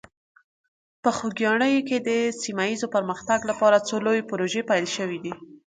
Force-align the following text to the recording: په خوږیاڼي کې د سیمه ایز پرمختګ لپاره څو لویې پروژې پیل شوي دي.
په 1.03 1.09
خوږیاڼي 1.17 1.73
کې 1.87 1.97
د 2.07 2.09
سیمه 2.41 2.63
ایز 2.69 2.81
پرمختګ 2.95 3.39
لپاره 3.49 3.85
څو 3.87 3.95
لویې 4.05 4.27
پروژې 4.29 4.61
پیل 4.69 4.85
شوي 4.95 5.19
دي. 5.25 5.33